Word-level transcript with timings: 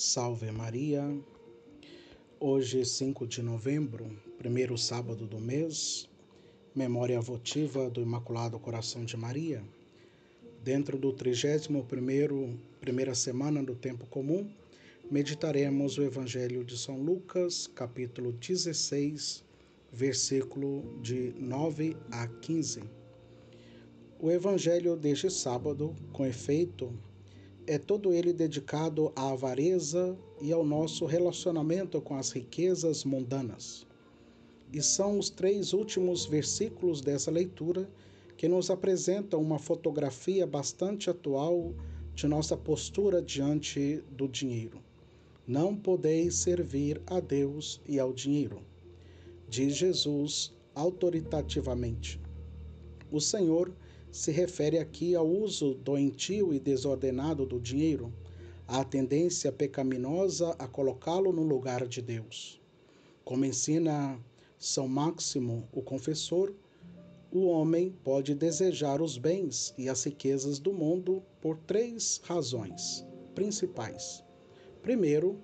Salve 0.00 0.48
Maria. 0.52 1.02
Hoje, 2.38 2.84
5 2.84 3.26
de 3.26 3.42
novembro, 3.42 4.08
primeiro 4.38 4.78
sábado 4.78 5.26
do 5.26 5.40
mês, 5.40 6.08
memória 6.72 7.20
votiva 7.20 7.90
do 7.90 8.00
Imaculado 8.00 8.60
Coração 8.60 9.04
de 9.04 9.16
Maria. 9.16 9.60
Dentro 10.62 10.96
do 10.96 11.12
31º, 11.12 12.56
primeira 12.80 13.12
semana 13.12 13.60
do 13.60 13.74
tempo 13.74 14.06
comum, 14.06 14.48
meditaremos 15.10 15.98
o 15.98 16.04
Evangelho 16.04 16.64
de 16.64 16.78
São 16.78 17.02
Lucas, 17.02 17.66
capítulo 17.66 18.30
16, 18.30 19.42
versículo 19.92 20.96
de 21.02 21.34
9 21.40 21.96
a 22.12 22.28
15. 22.28 22.84
O 24.20 24.30
Evangelho 24.30 24.94
deste 24.94 25.28
sábado, 25.28 25.92
com 26.12 26.24
efeito, 26.24 26.96
é 27.68 27.76
todo 27.76 28.14
ele 28.14 28.32
dedicado 28.32 29.12
à 29.14 29.30
avareza 29.30 30.18
e 30.40 30.50
ao 30.50 30.64
nosso 30.64 31.04
relacionamento 31.04 32.00
com 32.00 32.16
as 32.16 32.30
riquezas 32.30 33.04
mundanas. 33.04 33.86
E 34.72 34.80
são 34.80 35.18
os 35.18 35.28
três 35.28 35.74
últimos 35.74 36.24
versículos 36.24 37.02
dessa 37.02 37.30
leitura 37.30 37.86
que 38.38 38.48
nos 38.48 38.70
apresentam 38.70 39.38
uma 39.42 39.58
fotografia 39.58 40.46
bastante 40.46 41.10
atual 41.10 41.74
de 42.14 42.26
nossa 42.26 42.56
postura 42.56 43.20
diante 43.20 44.02
do 44.12 44.26
dinheiro. 44.26 44.78
Não 45.46 45.76
podeis 45.76 46.36
servir 46.36 47.02
a 47.06 47.20
Deus 47.20 47.82
e 47.86 48.00
ao 48.00 48.14
dinheiro, 48.14 48.62
diz 49.46 49.76
Jesus 49.76 50.54
autoritativamente. 50.74 52.18
O 53.12 53.20
Senhor 53.20 53.70
se 54.10 54.30
refere 54.30 54.78
aqui 54.78 55.14
ao 55.14 55.28
uso 55.28 55.74
doentio 55.74 56.52
e 56.52 56.58
desordenado 56.58 57.44
do 57.44 57.60
dinheiro, 57.60 58.12
à 58.66 58.84
tendência 58.84 59.50
pecaminosa 59.52 60.54
a 60.58 60.66
colocá-lo 60.66 61.32
no 61.32 61.42
lugar 61.42 61.86
de 61.86 62.02
Deus. 62.02 62.60
Como 63.24 63.44
ensina 63.44 64.18
São 64.58 64.88
Máximo, 64.88 65.68
o 65.72 65.82
confessor, 65.82 66.54
o 67.30 67.46
homem 67.46 67.94
pode 68.02 68.34
desejar 68.34 69.02
os 69.02 69.18
bens 69.18 69.74
e 69.76 69.88
as 69.88 70.04
riquezas 70.04 70.58
do 70.58 70.72
mundo 70.72 71.22
por 71.40 71.58
três 71.58 72.20
razões 72.24 73.04
principais. 73.34 74.24
Primeiro, 74.82 75.38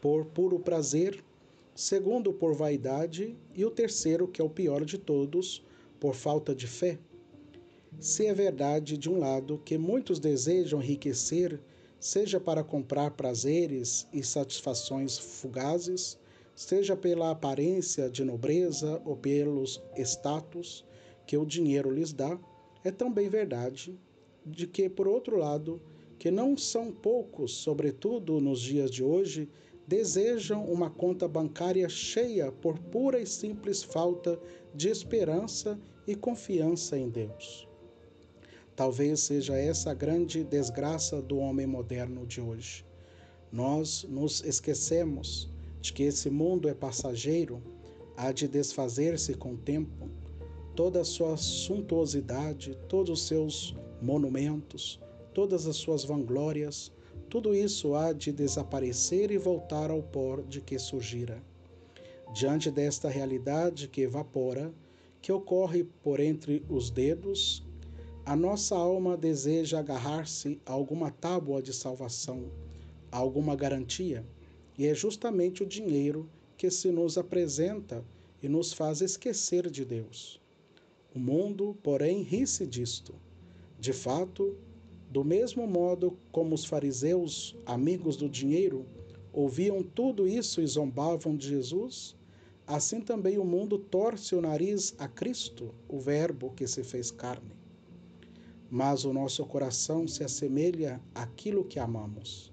por 0.00 0.26
puro 0.26 0.58
prazer, 0.58 1.24
segundo, 1.74 2.32
por 2.32 2.54
vaidade, 2.54 3.36
e 3.54 3.64
o 3.64 3.70
terceiro, 3.70 4.28
que 4.28 4.42
é 4.42 4.44
o 4.44 4.50
pior 4.50 4.84
de 4.84 4.98
todos, 4.98 5.64
por 5.98 6.14
falta 6.14 6.54
de 6.54 6.66
fé. 6.66 6.98
Se 8.00 8.26
é 8.26 8.34
verdade, 8.34 8.98
de 8.98 9.08
um 9.08 9.18
lado, 9.18 9.60
que 9.64 9.78
muitos 9.78 10.18
desejam 10.18 10.82
enriquecer, 10.82 11.60
seja 11.98 12.38
para 12.38 12.62
comprar 12.62 13.12
prazeres 13.12 14.06
e 14.12 14.22
satisfações 14.22 15.16
fugazes, 15.16 16.18
seja 16.54 16.96
pela 16.96 17.30
aparência 17.30 18.10
de 18.10 18.24
nobreza 18.24 19.00
ou 19.04 19.16
pelos 19.16 19.82
status 19.96 20.84
que 21.26 21.36
o 21.36 21.46
dinheiro 21.46 21.90
lhes 21.90 22.12
dá, 22.12 22.38
é 22.84 22.90
também 22.90 23.28
verdade 23.28 23.98
de 24.44 24.66
que, 24.66 24.88
por 24.88 25.08
outro 25.08 25.38
lado, 25.38 25.80
que 26.18 26.30
não 26.30 26.56
são 26.56 26.92
poucos, 26.92 27.54
sobretudo 27.54 28.40
nos 28.40 28.60
dias 28.60 28.90
de 28.90 29.02
hoje, 29.02 29.48
desejam 29.86 30.64
uma 30.64 30.90
conta 30.90 31.26
bancária 31.26 31.88
cheia 31.88 32.52
por 32.52 32.78
pura 32.78 33.20
e 33.20 33.26
simples 33.26 33.82
falta 33.82 34.38
de 34.74 34.88
esperança 34.88 35.80
e 36.06 36.14
confiança 36.14 36.98
em 36.98 37.08
Deus. 37.08 37.66
Talvez 38.76 39.20
seja 39.20 39.56
essa 39.56 39.92
a 39.92 39.94
grande 39.94 40.42
desgraça 40.42 41.22
do 41.22 41.38
homem 41.38 41.64
moderno 41.64 42.26
de 42.26 42.40
hoje. 42.40 42.84
Nós 43.52 44.04
nos 44.08 44.42
esquecemos 44.42 45.48
de 45.80 45.92
que 45.92 46.02
esse 46.02 46.28
mundo 46.28 46.68
é 46.68 46.74
passageiro, 46.74 47.62
há 48.16 48.32
de 48.32 48.48
desfazer-se 48.48 49.34
com 49.34 49.52
o 49.52 49.58
tempo. 49.58 50.08
Toda 50.74 51.02
a 51.02 51.04
sua 51.04 51.36
suntuosidade, 51.36 52.76
todos 52.88 53.20
os 53.20 53.26
seus 53.28 53.76
monumentos, 54.02 55.00
todas 55.32 55.68
as 55.68 55.76
suas 55.76 56.04
vanglórias, 56.04 56.90
tudo 57.30 57.54
isso 57.54 57.94
há 57.94 58.12
de 58.12 58.32
desaparecer 58.32 59.30
e 59.30 59.38
voltar 59.38 59.88
ao 59.88 60.02
pó 60.02 60.40
de 60.40 60.60
que 60.60 60.80
surgira. 60.80 61.40
Diante 62.34 62.72
desta 62.72 63.08
realidade 63.08 63.86
que 63.86 64.00
evapora, 64.00 64.74
que 65.22 65.30
ocorre 65.30 65.84
por 66.02 66.18
entre 66.18 66.64
os 66.68 66.90
dedos, 66.90 67.63
a 68.26 68.34
nossa 68.34 68.74
alma 68.74 69.18
deseja 69.18 69.80
agarrar-se 69.80 70.58
a 70.64 70.72
alguma 70.72 71.10
tábua 71.10 71.60
de 71.60 71.74
salvação, 71.74 72.50
a 73.12 73.18
alguma 73.18 73.54
garantia, 73.54 74.24
e 74.78 74.86
é 74.86 74.94
justamente 74.94 75.62
o 75.62 75.66
dinheiro 75.66 76.26
que 76.56 76.70
se 76.70 76.90
nos 76.90 77.18
apresenta 77.18 78.02
e 78.42 78.48
nos 78.48 78.72
faz 78.72 79.02
esquecer 79.02 79.68
de 79.68 79.84
Deus. 79.84 80.40
O 81.14 81.18
mundo, 81.18 81.76
porém, 81.82 82.22
ri-se 82.22 82.66
disto. 82.66 83.14
De 83.78 83.92
fato, 83.92 84.56
do 85.10 85.22
mesmo 85.22 85.66
modo 85.66 86.16
como 86.32 86.54
os 86.54 86.64
fariseus, 86.64 87.54
amigos 87.66 88.16
do 88.16 88.26
dinheiro, 88.28 88.86
ouviam 89.34 89.82
tudo 89.82 90.26
isso 90.26 90.62
e 90.62 90.66
zombavam 90.66 91.36
de 91.36 91.46
Jesus, 91.46 92.16
assim 92.66 93.02
também 93.02 93.36
o 93.36 93.44
mundo 93.44 93.78
torce 93.78 94.34
o 94.34 94.40
nariz 94.40 94.94
a 94.98 95.06
Cristo, 95.06 95.74
o 95.86 96.00
Verbo 96.00 96.54
que 96.56 96.66
se 96.66 96.82
fez 96.82 97.10
carne 97.10 97.63
mas 98.70 99.04
o 99.04 99.12
nosso 99.12 99.44
coração 99.46 100.06
se 100.06 100.24
assemelha 100.24 101.00
àquilo 101.14 101.64
que 101.64 101.78
amamos. 101.78 102.52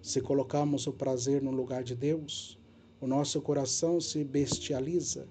Se 0.00 0.20
colocamos 0.20 0.86
o 0.86 0.92
prazer 0.92 1.42
no 1.42 1.50
lugar 1.50 1.82
de 1.82 1.94
Deus, 1.94 2.58
o 3.00 3.06
nosso 3.06 3.40
coração 3.40 4.00
se 4.00 4.24
bestializa. 4.24 5.28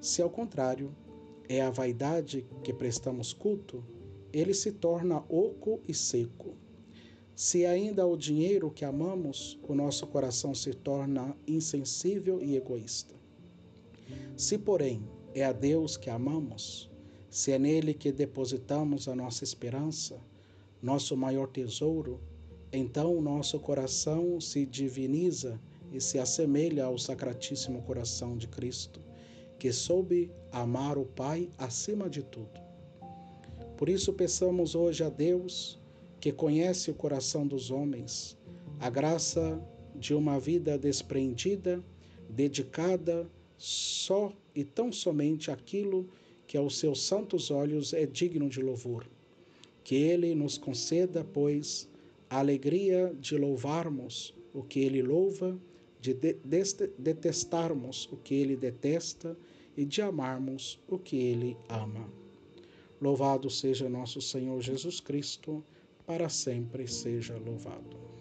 Se 0.00 0.22
ao 0.22 0.30
contrário, 0.30 0.94
é 1.48 1.60
a 1.60 1.70
vaidade 1.70 2.46
que 2.62 2.72
prestamos 2.72 3.32
culto, 3.32 3.84
ele 4.32 4.54
se 4.54 4.72
torna 4.72 5.24
oco 5.28 5.80
e 5.86 5.94
seco. 5.94 6.54
Se 7.34 7.66
ainda 7.66 8.06
o 8.06 8.16
dinheiro 8.16 8.70
que 8.70 8.84
amamos, 8.84 9.58
o 9.68 9.74
nosso 9.74 10.06
coração 10.06 10.54
se 10.54 10.72
torna 10.72 11.36
insensível 11.46 12.40
e 12.40 12.56
egoísta. 12.56 13.14
Se, 14.36 14.56
porém, 14.56 15.02
é 15.34 15.44
a 15.44 15.52
Deus 15.52 15.96
que 15.96 16.08
amamos, 16.08 16.90
se 17.34 17.50
é 17.50 17.58
nele 17.58 17.92
que 17.92 18.12
depositamos 18.12 19.08
a 19.08 19.16
nossa 19.16 19.42
esperança, 19.42 20.20
nosso 20.80 21.16
maior 21.16 21.48
tesouro, 21.48 22.20
então 22.72 23.12
o 23.12 23.20
nosso 23.20 23.58
coração 23.58 24.40
se 24.40 24.64
diviniza 24.64 25.60
e 25.90 26.00
se 26.00 26.16
assemelha 26.16 26.84
ao 26.84 26.96
Sacratíssimo 26.96 27.82
Coração 27.82 28.36
de 28.36 28.46
Cristo, 28.46 29.00
que 29.58 29.72
soube 29.72 30.30
amar 30.52 30.96
o 30.96 31.04
Pai 31.04 31.50
acima 31.58 32.08
de 32.08 32.22
tudo. 32.22 32.60
Por 33.76 33.88
isso, 33.88 34.12
peçamos 34.12 34.76
hoje 34.76 35.02
a 35.02 35.08
Deus, 35.08 35.82
que 36.20 36.30
conhece 36.30 36.92
o 36.92 36.94
coração 36.94 37.44
dos 37.44 37.68
homens, 37.68 38.38
a 38.78 38.88
graça 38.88 39.60
de 39.92 40.14
uma 40.14 40.38
vida 40.38 40.78
despreendida, 40.78 41.82
dedicada 42.30 43.28
só 43.58 44.32
e 44.54 44.62
tão 44.62 44.92
somente 44.92 45.50
àquilo 45.50 46.04
que 46.04 46.23
que 46.54 46.58
aos 46.58 46.78
seus 46.78 47.02
santos 47.02 47.50
olhos 47.50 47.92
é 47.92 48.06
digno 48.06 48.48
de 48.48 48.62
louvor. 48.62 49.04
Que 49.82 49.96
ele 49.96 50.36
nos 50.36 50.56
conceda, 50.56 51.24
pois, 51.24 51.88
a 52.30 52.38
alegria 52.38 53.12
de 53.18 53.36
louvarmos 53.36 54.32
o 54.52 54.62
que 54.62 54.78
ele 54.78 55.02
louva, 55.02 55.58
de, 56.00 56.14
de 56.14 56.38
detestarmos 56.96 58.08
o 58.12 58.16
que 58.18 58.36
ele 58.36 58.54
detesta 58.54 59.36
e 59.76 59.84
de 59.84 60.00
amarmos 60.00 60.78
o 60.86 60.96
que 60.96 61.16
ele 61.16 61.56
ama. 61.68 62.08
Louvado 63.00 63.50
seja 63.50 63.88
nosso 63.88 64.20
Senhor 64.20 64.60
Jesus 64.60 65.00
Cristo, 65.00 65.60
para 66.06 66.28
sempre 66.28 66.86
seja 66.86 67.36
louvado. 67.36 68.13